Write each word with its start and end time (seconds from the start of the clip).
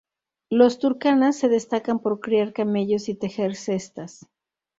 Los 0.49 0.79
turkana 0.79 1.31
se 1.31 1.47
destacan 1.47 1.99
por 1.99 2.21
criar 2.21 2.53
camellos 2.53 3.07
y 3.07 3.13
tejer 3.13 3.55
cestas. 3.55 4.25